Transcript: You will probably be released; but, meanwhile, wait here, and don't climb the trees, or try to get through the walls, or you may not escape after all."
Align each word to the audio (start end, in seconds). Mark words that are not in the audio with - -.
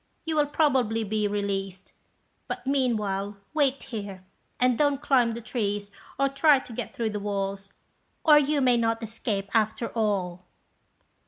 You 0.25 0.35
will 0.35 0.47
probably 0.47 1.03
be 1.03 1.27
released; 1.27 1.93
but, 2.47 2.65
meanwhile, 2.65 3.37
wait 3.53 3.83
here, 3.83 4.25
and 4.59 4.75
don't 4.75 4.99
climb 4.99 5.35
the 5.35 5.41
trees, 5.41 5.91
or 6.17 6.27
try 6.27 6.57
to 6.57 6.73
get 6.73 6.95
through 6.95 7.11
the 7.11 7.19
walls, 7.19 7.69
or 8.25 8.39
you 8.39 8.61
may 8.61 8.77
not 8.77 9.03
escape 9.03 9.51
after 9.53 9.89
all." 9.89 10.43